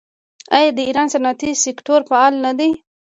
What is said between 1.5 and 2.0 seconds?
سکتور